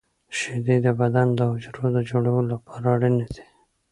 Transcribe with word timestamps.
•شیدې 0.37 0.77
د 0.85 0.87
بدن 0.99 1.27
د 1.37 1.39
حجرو 1.51 1.85
د 1.95 1.97
جوړولو 2.09 2.47
لپاره 2.53 2.85
اړینې 2.95 3.27
دي. 3.35 3.43